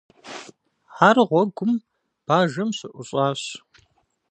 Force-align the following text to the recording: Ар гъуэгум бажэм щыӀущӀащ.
Ар 1.07 1.17
гъуэгум 1.29 1.73
бажэм 2.25 2.69
щыӀущӀащ. 2.77 3.41